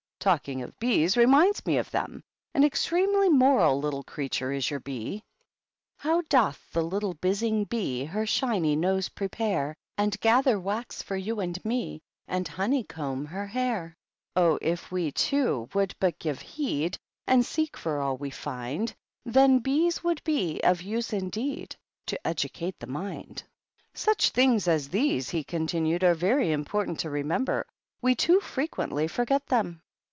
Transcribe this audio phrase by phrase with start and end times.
[0.21, 2.23] Talking of bees reminds me of them.
[2.53, 5.23] An extremely moral little creature is your bee.
[6.03, 11.39] Sovj doth the little bizzing bee Her shiny nose preparej And gatJfer wax for you
[11.39, 13.97] and mCy And honeycomb her hair
[14.35, 16.99] I Ohj if we, toOj would but give heed.
[17.25, 18.93] And seek for all we flnd,
[19.25, 21.75] Then bees would be of use, indeed
[22.05, 22.77] To educate.
[22.79, 23.41] the mind.
[23.95, 27.65] 9 Such things as these," he continued, "are very important to remember;
[28.03, 29.81] we too frequently forget them."